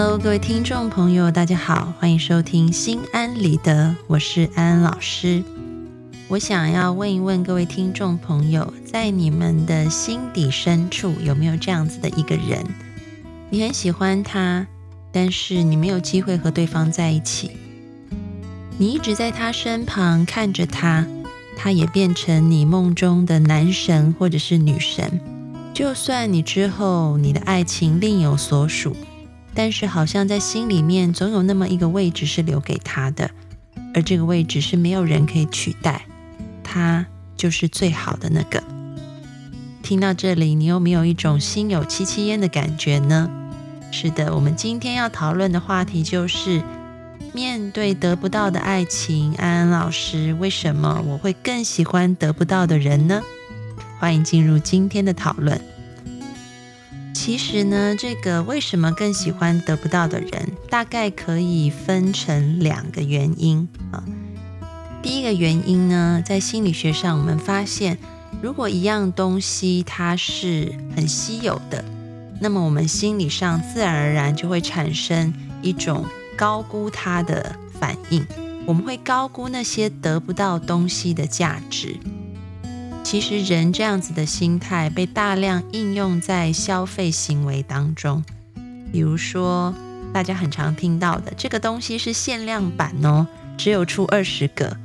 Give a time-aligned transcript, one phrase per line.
[0.00, 5.42] Hello，各位听众朋友，大家好，欢迎收听心安理得，我是安安老师。
[6.28, 12.64] 我想要问一问各位听众朋友，在你们的心底深处，有没有这样子的一个人？
[13.50, 14.68] 你很喜欢他，
[15.10, 17.50] 但是你没有机会和对方在一起。
[18.76, 21.04] 你一直在他身旁看着他，
[21.56, 25.20] 他也变成你梦中的男神或者是女神。
[25.74, 28.96] 就算你之后你的爱情另有所属。
[29.58, 33.32] 但是好像在心里面总有那么一个位置是留给他的，
[33.92, 36.06] 而这个位置是没有人可以取代，
[36.62, 37.04] 他
[37.36, 38.62] 就是最好的那个。
[39.82, 43.28] 听到这里，你有没有一种心有戚戚焉的感觉呢？
[43.90, 46.62] 是的，我们今天要讨论的话题就是
[47.32, 53.20] 面对得不到的爱情，安安老师，为什么我会更喜欢得不到的人呢？
[53.98, 55.60] 欢迎进入今天的讨论。
[57.28, 64.02] 其实呢，这个为什么更喜欢得不到的人，大概可以分成两个原因啊。
[65.02, 67.98] 第一个原因呢，在心理学上，我们发现，
[68.40, 71.84] 如果一样东西它是很稀有的，
[72.40, 78.26] 那么我们心理上自然而然就会产生一种高估它的反应，
[78.64, 81.94] 我们会高估那些得不到东西的价值。
[83.10, 88.22] 其实人这样子的心态被大量应用在消费行为当中，
[88.92, 89.74] 比如说
[90.12, 94.76] 大家很常听到的，这个东西是限量版哦，只有出二十个，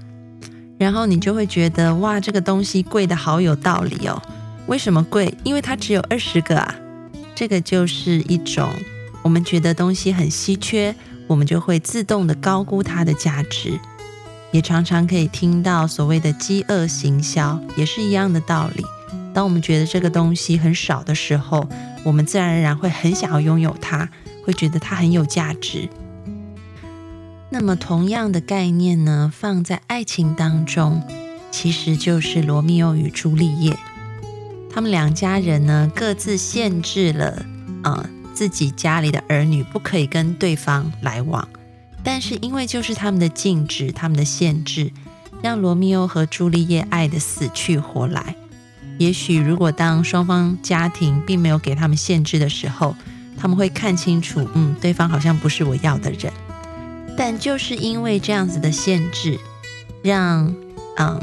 [0.78, 4.22] 然后你就会觉得哇，这个东西贵的好有道理哦。
[4.68, 5.38] 为什么贵？
[5.44, 6.76] 因为它只有二十个啊。
[7.36, 8.70] 这个就是一种
[9.22, 10.96] 我们觉得东西很稀缺，
[11.28, 13.78] 我们就会自动的高估它的价值。
[14.53, 18.86] 也常常可以听到所谓的饥饿行销，也是一样的道理。
[19.34, 21.68] 当我们觉得这个东西很少的时候，
[22.03, 24.08] 我们自然而然会很想要拥有它，
[24.46, 25.90] 会觉得它很有价值。
[27.50, 31.02] 那么同样的概念呢，放在爱情当中，
[31.50, 33.75] 其实就是罗密欧与朱丽叶。
[34.72, 37.44] 他们两家人呢，各自限制了
[37.84, 41.47] 啊自己家里的儿女不可以跟对方来往。
[42.03, 44.91] 但是因为就是他们的禁止，他们的限制，
[45.41, 48.36] 让罗密欧和朱丽叶爱得死去活来。
[49.00, 52.96] 也许如果当双方家庭并没有给他们限制的时候，
[53.38, 56.31] 他们会看清楚，嗯，对方好像不是我要的人。
[57.18, 59.40] 但就是因为这样子的限制，
[60.03, 60.53] 让
[60.97, 61.20] 嗯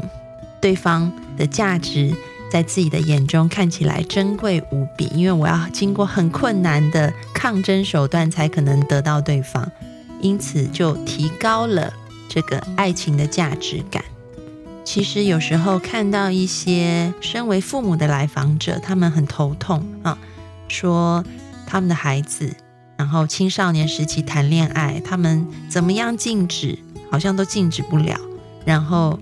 [0.61, 2.13] 对方的价值
[2.51, 5.05] 在自己的眼中看起来珍贵无比。
[5.13, 9.71] 因为我要经过很困难的抗争手段，才可能得到对方。
[10.21, 11.91] 因此就提高了
[12.29, 14.03] 这个爱情的价值感。
[14.83, 20.17] 其实有时候看到一些身为父母的来访者，他们很头痛啊，
[20.67, 21.23] 说
[21.67, 22.55] 他们的孩子，
[22.97, 26.79] 然后青少年时期谈恋爱，他们怎么样禁止，
[27.11, 28.19] 好像都禁止不了。
[28.65, 29.19] 然后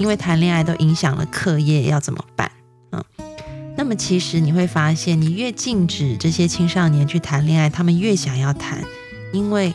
[0.00, 2.50] 因为谈恋爱都影响了课业，要怎么办？
[2.92, 3.04] 嗯，
[3.76, 8.82] 那么其实你会发现，你越禁止这些青少年去谈恋爱，他们越想要谈，
[9.32, 9.74] 因为。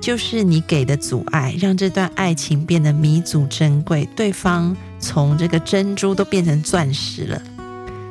[0.00, 7.42] 就是你给的阻碍，让这段爱情变得弥足珍贵，对方从这个珍珠都变成钻石了。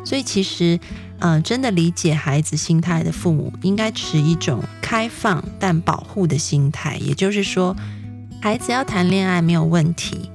[0.03, 0.78] 所以其实，
[1.19, 6.97] 嗯，真的理解孩子心态的父母，应该持一种开放但保护的心态。
[6.97, 7.75] 也就是说，
[8.41, 10.29] 孩子要谈恋爱没有问题。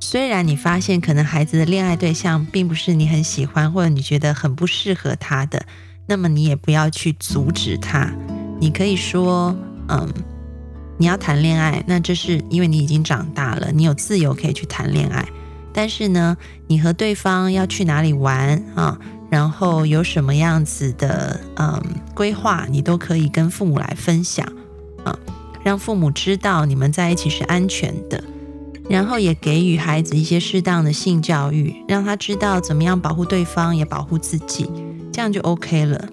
[0.00, 5.66] 虽然你发现可能孩子的恋爱对象并不是你很喜欢，或者你觉得很不适合他的，
[6.06, 8.12] 那么你也不要去阻止他。
[8.60, 9.56] 你可以说。
[9.88, 10.08] 嗯，
[10.96, 15.26] 你要谈恋爱，那这是因为你已经长大了，你有自由可以去谈恋爱。
[15.72, 16.36] 但是呢，
[16.66, 18.98] 你和对方要去哪里玩啊？
[19.30, 21.82] 然后有什么样子的嗯
[22.14, 24.46] 规划，你都可以跟父母来分享
[25.04, 25.18] 啊，
[25.62, 28.24] 让父母知道你们在一起是安全的。
[28.88, 34.70] 然后也给予孩子一些适当的性教育，让他知道怎么样保护对方，也保护自己，
[35.12, 36.08] 这样就 OK 了。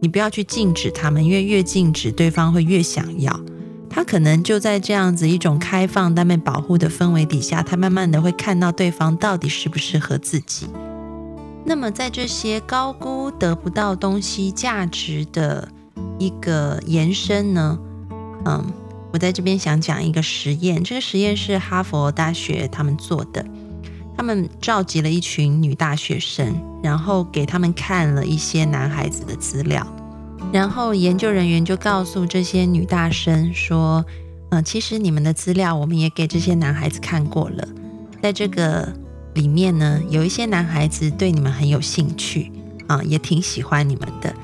[0.00, 3.40] 你不要去禁止他们，因为越禁止，对方会越想要。
[3.88, 10.66] 他可能就在这样子一种开放但被保护的氛围底下，他慢慢的会看到对方到底适不适合自己。
[11.64, 15.68] 那么，在这些高估得不到东西价值的
[16.18, 17.78] 一个延伸呢，
[18.44, 18.64] 嗯，
[19.12, 20.82] 我在这边想讲一个实验。
[20.82, 23.46] 这个实验是哈佛大学他们做的，
[24.16, 29.86] 他们召集了一群女大学生，然后给他们看了一些男孩子的资料，
[30.52, 34.04] 然后研究人员就告诉这些女大生说，
[34.50, 37.68] 嗯，其实你们的资料我们也给这些男孩子看过了，
[38.22, 38.92] 在这个
[39.34, 42.52] 里面呢，有一些男孩子对你们很有兴趣
[42.86, 44.34] 啊，也挺喜欢你们的。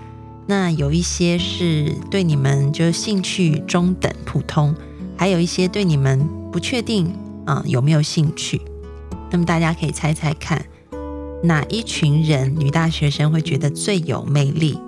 [0.47, 4.75] 那有一些是对你们就兴趣中等普通，
[5.17, 7.15] 还有一些对你们不确定
[7.47, 8.61] 啊有没有兴趣。
[9.31, 10.65] 那么大家可以猜猜看，
[11.43, 14.79] 哪一群人女大学生会觉得最有魅力？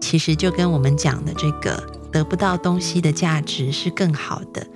[0.00, 4.66] 其实就跟我们讲的这个得不到东西的价值是更好的，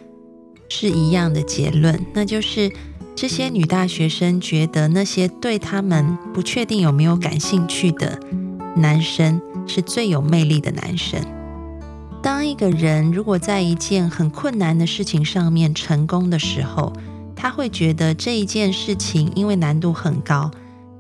[0.69, 2.07] 是一样的结论。
[2.15, 2.73] 那就是
[3.15, 8.19] 这些女大学生觉得那些对他们不确定有没有感兴趣的
[8.77, 9.41] 男生。
[9.71, 11.21] 是最有魅力的男生。
[12.23, 16.91] 当一个人如果在一件很困难的事情上面成功的时候，
[17.41, 20.51] 他会觉得这一件事情因为难度很高，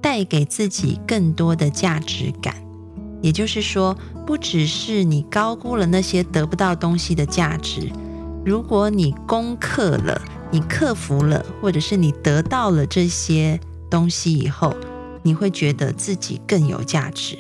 [0.00, 2.54] 带给自己更多的价值感。
[3.20, 7.90] 也就是说，不只是你高估了那些得不到东西的价值，
[8.44, 13.58] 如果你攻克了、你克服了，或者是你得到了这些
[13.90, 14.72] 东西以后，
[15.24, 17.36] 你会觉得自己更有价值。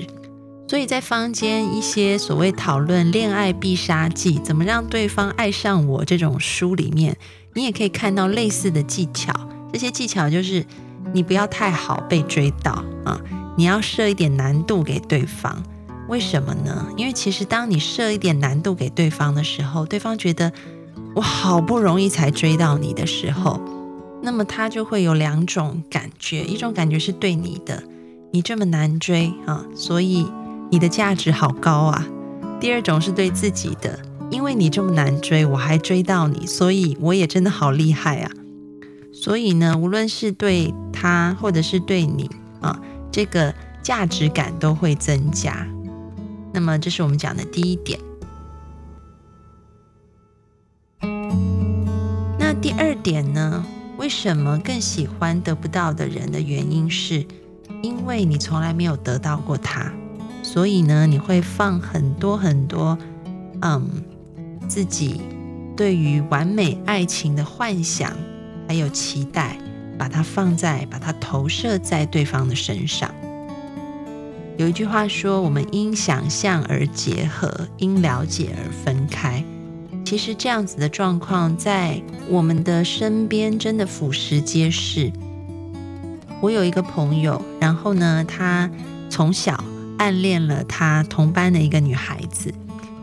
[0.66, 7.16] 所以在坊间一些所谓讨论恋爱必杀技，怎么让对方爱上我这种书里面，
[7.58, 9.32] 你也可以看到类似的技巧。
[9.72, 10.64] 这些技巧就是
[11.12, 13.20] 你不要太好被追到啊，
[13.56, 15.62] 你要设一点难度给对方。
[16.08, 16.86] 为什么呢？
[16.96, 20.52] 因为其实当你设一点难度给对方的时候，对方觉得
[21.14, 23.60] 我好不容易才追到你的时候，
[24.22, 27.82] 那么他就会有两种感觉：一种感觉是对你的，
[28.32, 30.26] 你这么难追啊，所以。
[30.70, 32.06] 你的价值好高啊！
[32.60, 33.98] 第二种是对自己的，
[34.30, 38.30] 因为你这么难追，我还追到你，所以我也真的好厉害啊！
[39.12, 42.30] 所以呢，无论是对他或者是对你
[42.60, 42.78] 啊，
[43.10, 45.66] 这个价值感都会增加。
[46.52, 47.98] 那么，这是我们讲的第一点。
[52.38, 53.64] 那第二点呢？
[53.96, 57.26] 为什么更喜欢得不到的人的原因是，
[57.82, 59.92] 因为你从来没有得到过他。
[60.42, 62.96] 所以呢，你会放很多很多，
[63.60, 63.90] 嗯，
[64.68, 65.20] 自己
[65.76, 68.12] 对于完美爱情的幻想
[68.68, 69.56] 还有期待，
[69.98, 73.10] 把它放在，把它投射在对方的身上。
[74.56, 79.42] 有一句话说：“我们因想象而结合，因了解而分开。”
[80.04, 85.10] 其实这样子的状况在我们的身边真的俯拾皆是。
[86.40, 88.70] 我有一个朋友，然后呢，他
[89.08, 89.64] 从小。
[89.98, 92.54] 暗恋了他同班的一个女孩子，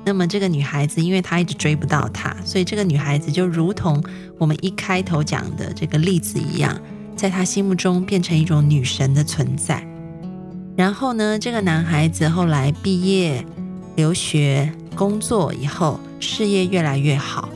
[0.06, 4.04] 那么这个女孩子因为她一直追不到他，所以这个女孩子就如同
[4.38, 6.80] 我们一开头讲的这个例子一样，
[7.16, 9.86] 在他心目中变成一种女神的存在。
[10.78, 13.44] 然后呢，这个男孩子后来毕业、
[13.96, 17.50] 留学、工作以后，事业越来越好，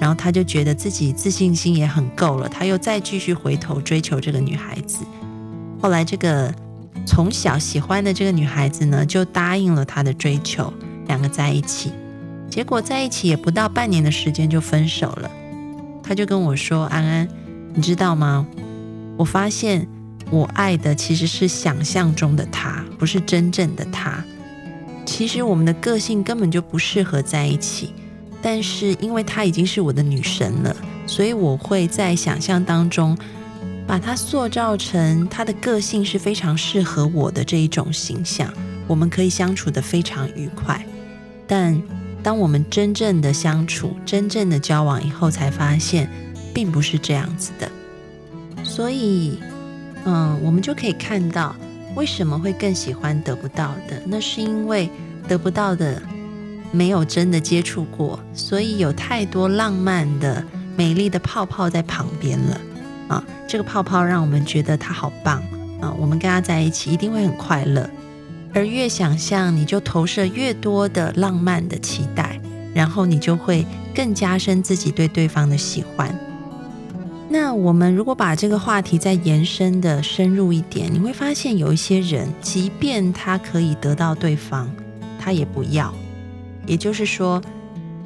[0.00, 5.04] 然后他就觉得自己自信心也很够了，他又再继续回头追求这个女孩子。
[5.80, 6.52] 后来这个。
[7.04, 10.72] 从小喜欢的这个女孩子呢，就答应了他的追求，
[11.06, 11.92] 两个在一起。
[12.50, 15.30] 结果在一起也不到半年的时间就分手了。
[16.02, 17.28] 他就跟我说：“安安，
[17.74, 18.46] 你知道吗？
[19.16, 19.86] 我发现
[20.30, 24.22] 我爱的其实是想象中的他，不是真正的他。
[25.06, 27.92] 其实我们的个性根本就不适合在一起。
[28.42, 33.16] 但是因为她已经是我的女神了，所以我会在想象当中。”
[33.84, 38.50] 把他塑造成他的个性是非常适合我的这一种形象，
[38.86, 40.82] 我们可以相处的非常愉快。
[41.46, 41.80] 但
[42.22, 46.08] 当我们真正的相处、真正的交往以后，才发现
[46.54, 47.70] 并不是这样子的。
[48.62, 49.38] 所以，
[50.04, 51.54] 嗯，我们就可以看到
[51.94, 54.88] 为什么会更喜欢得不到的，那是因为
[55.26, 56.00] 得不到的
[56.70, 60.44] 没有真的接触过，所以有太多浪漫的、
[60.76, 62.60] 美丽的泡泡在旁边了。
[63.08, 65.42] 啊，这个泡泡让我们觉得他好棒
[65.82, 65.92] 啊！
[65.98, 67.90] 我们跟他在一起一定会很快乐。
[68.54, 72.40] 而越想象，你就投射越多的浪漫的期待，
[72.74, 76.14] 然后你就会更加深自己对对方的喜欢。
[77.28, 84.70] 那我们如果把这个话题再延伸的深入一点，你会发现有一些人，即便他可以得到对方，
[85.18, 85.92] 他也不要。
[86.66, 87.42] 也就是说，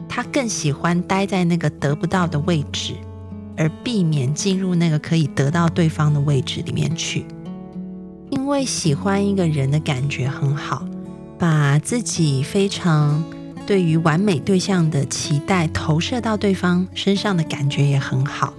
[0.09, 2.95] 他更喜欢待在那个得不到的位置。
[3.59, 7.25] 而避免进入那个可以得到对方的位置里面去，
[8.47, 10.87] 因为喜欢一个人的感觉很好，
[11.37, 13.25] 把自己非常
[13.67, 18.55] 对于完美对象的期待投射到对方身上的感觉也很好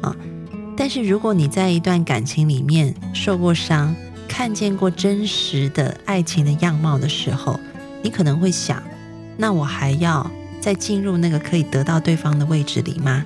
[0.00, 0.16] 啊。
[0.76, 3.94] 但是如果你在一段感情里面受过伤，
[4.26, 7.60] 看见过真实的爱情的样貌的时候，
[8.02, 8.82] 你可能会想：
[9.36, 10.28] 那我还要
[10.60, 13.24] 再进入那个可以得到对方的位置里吗？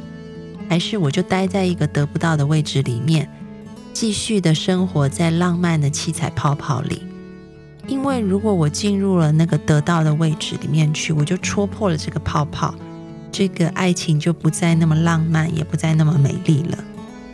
[0.69, 3.27] 还是我就待在一个得不到的位置里面，
[3.95, 7.03] 继续的生活在浪漫的七彩泡泡里？
[7.87, 12.75] 因为如果我进入了那个得到的位置里面去，我就戳破了这个泡泡，
[13.31, 16.79] 这个爱情就不再那么浪漫，也不再那么美丽了。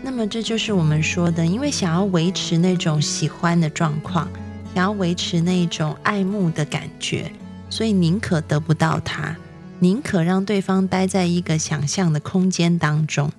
[0.02, 4.28] 那么这就是我们说的，因为想要维持那种喜欢的状况，
[4.74, 7.32] 想要维持那种爱慕的感觉，
[7.70, 9.34] 所以宁可得不到他，
[9.78, 13.30] 宁可让对方待在一个想象的空间当中。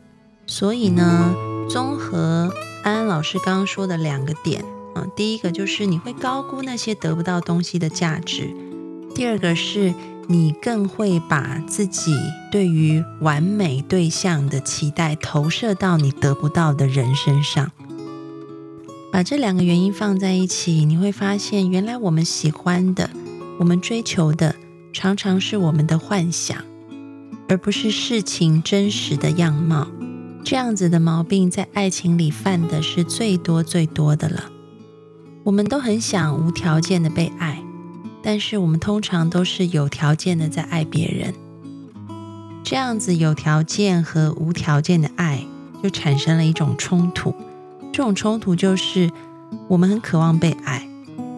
[0.48, 1.36] 所以呢，
[1.70, 2.51] 综合
[2.84, 4.64] 安安老师刚刚说的两个点。
[4.94, 8.54] 啊，第一个就是你会高估那些得不到东西的价值；
[9.16, 9.94] 第二个是
[10.28, 12.14] 你更会把自己
[12.52, 17.72] 对于完美对象的期待投射到你得不到的人身上。
[19.14, 23.10] 把这两个原因放在一起，你会发现，原来我们喜欢的、
[23.60, 24.56] 我们追求的，
[24.92, 26.58] 常常是我们的幻想，
[27.48, 29.88] 而不是事情真实的样貌。
[30.44, 34.52] 这样子的毛病在爱情里犯的是最多最多的了。
[35.44, 37.64] 我们都很想无条件的被爱，
[38.22, 41.34] 但是我们通常都是有条件的在爱别人。
[42.64, 45.46] 这样子有条件和无条件的爱，
[45.82, 47.34] 就产生了一种冲突。
[47.92, 49.10] 这种冲突就是
[49.68, 50.88] 我们很渴望被爱，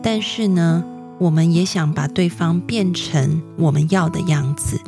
[0.02, 0.84] 但是呢，
[1.20, 4.80] 我们也想把对方变成我们要的样子。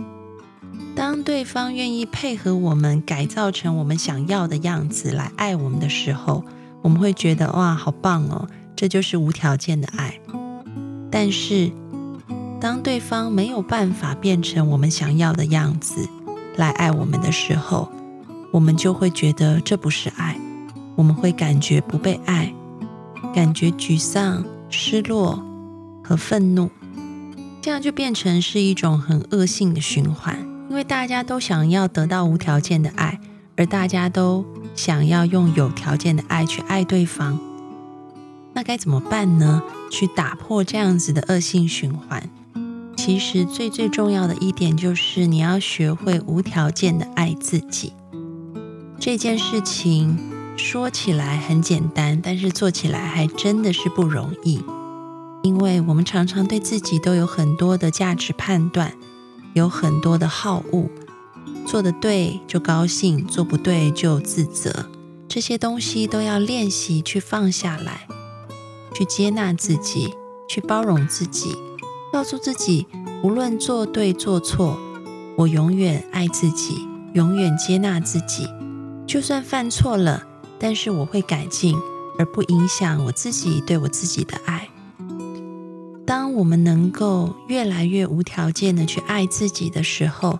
[1.25, 6.46] 对方愿意配合我们改造成我们想要的样子来爱我们的时候，
[6.84, 8.48] 我们会觉得哇，好棒哦！
[8.75, 10.20] 这就是无条件的爱，
[11.10, 11.72] 但是
[12.62, 16.08] 当对方没有办法变成我们想要的样子
[16.58, 17.91] 来爱我们的时候，
[18.51, 20.39] 我们就会觉得这不是爱，
[20.96, 22.53] 我们会感觉不被爱，
[23.34, 25.44] 感觉沮丧、失落
[26.03, 26.70] 和愤怒，
[27.63, 30.38] 这样就变成是一种很恶性的循环，
[30.70, 33.20] 因为大家都想要得到无条件的爱，
[33.56, 34.46] 而大家都
[34.76, 37.40] 想要用有条件的爱去爱对方。
[38.54, 39.62] 那该怎么办呢？
[39.92, 42.30] 去打破这样子的恶性循环，
[42.98, 47.94] 其实最最重要的一点就是你要学会无条件的爱自己。
[49.00, 50.18] 这件事情
[50.58, 54.64] 说起来很简单，但是做起来还真的是不容易，
[55.44, 58.94] 因为我们常常对自己都有很多的价值判断，
[59.56, 60.90] 有很多的好恶，
[61.66, 64.88] 做得对就高兴，做不对就自责，
[65.30, 68.06] 这些东西都要练习去放下来。
[68.94, 70.14] 去接纳自己，
[70.50, 71.56] 去包容自己，
[72.12, 72.86] 告诉自己，
[73.24, 74.78] 无论做对做错，
[75.38, 78.46] 我永远爱自己，永远接纳自己。
[79.08, 80.22] 就算犯错了，
[80.60, 81.78] 但是我会改进，
[82.20, 84.68] 而不影响我自己对我自己的爱。
[86.36, 90.39] 我们能够越来越无条件的去爱自己的时候，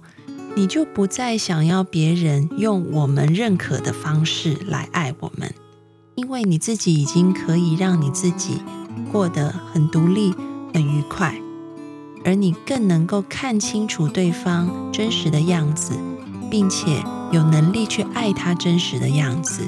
[0.54, 5.54] 你就不再想要别人用我们认可的方式来爱我们。
[6.16, 8.62] 因为你自己已经可以让你自己
[9.12, 10.34] 过得很独立、
[10.74, 11.40] 很愉快，
[12.26, 15.94] 而你更能够看清楚对方真实的样子，
[16.52, 19.62] 并且有能力去爱他真实的样子，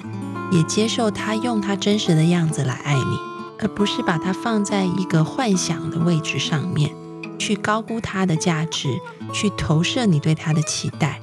[0.51, 3.17] 也接受他用他真实的样子来爱你，
[3.59, 6.95] 而不是把它放在一个幻想的位置上面，
[7.37, 8.99] 去高估它的价值，
[9.33, 11.21] 去投射你对它的期待。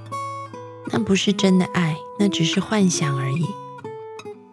[0.92, 3.46] 那不是真的爱，那只是幻想而已。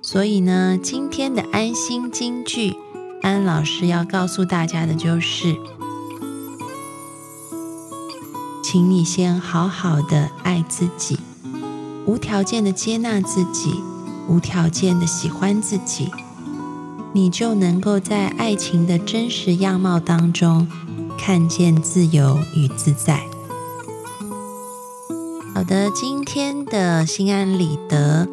[0.02, 2.76] 所以呢，今天的安心金句，
[3.22, 5.56] 安老师要告诉大家的就是，
[8.64, 11.20] 请你先好好的爱自己，
[12.06, 13.82] 无条件的接纳自己，
[14.28, 16.10] 无条件的喜欢自己，
[17.14, 20.68] 你就能够在爱情的真实样貌当中
[21.18, 23.22] 看见自由与自在。
[25.54, 28.28] 好的，今天的心安理得。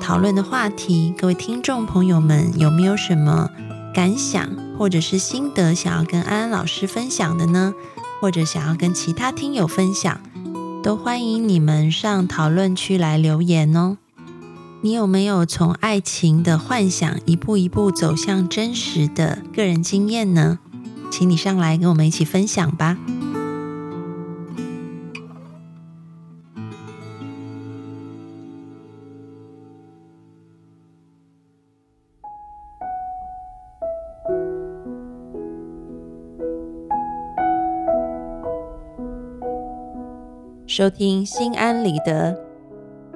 [0.00, 3.48] 讨论的话题，各位听众朋友们有没有什么
[3.94, 7.72] 感想或者是心得想要跟安安老师分享的呢？
[8.20, 10.20] 或者想要跟其他听友分享，
[10.82, 13.96] 都欢迎你们上讨论区来留言哦。
[14.84, 20.58] 你有没有从爱情的幻想一步一步走向真实的个人经验呢？
[21.08, 22.98] 请你上来跟我们一起分享吧。
[40.66, 42.36] 收听心安理得，